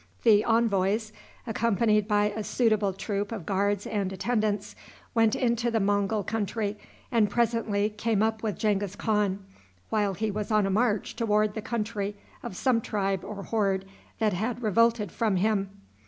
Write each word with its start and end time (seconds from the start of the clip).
The 0.23 0.43
envoys, 0.43 1.13
accompanied 1.45 2.07
by 2.07 2.31
a 2.35 2.43
suitable 2.43 2.91
troop 2.91 3.31
of 3.31 3.45
guards 3.45 3.85
and 3.85 4.11
attendants, 4.11 4.75
went 5.13 5.35
into 5.35 5.69
the 5.69 5.79
Mongul 5.79 6.23
country 6.25 6.75
and 7.11 7.29
presently 7.29 7.91
came 7.91 8.23
up 8.23 8.41
with 8.41 8.57
Genghis 8.57 8.95
Khan, 8.95 9.45
while 9.91 10.15
he 10.15 10.31
was 10.31 10.49
on 10.49 10.65
a 10.65 10.71
march 10.71 11.15
toward 11.15 11.53
the 11.53 11.61
country 11.61 12.15
of 12.41 12.57
some 12.57 12.81
tribe 12.81 13.23
or 13.23 13.43
horde 13.43 13.85
that 14.17 14.33
had 14.33 14.63
revolted 14.63 15.11
from 15.11 15.35
him. 15.35 15.69